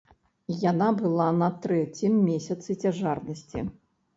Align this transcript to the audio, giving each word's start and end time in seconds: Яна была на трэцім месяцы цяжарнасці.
Яна 0.71 0.87
была 1.01 1.27
на 1.41 1.49
трэцім 1.65 2.17
месяцы 2.31 2.69
цяжарнасці. 2.83 3.59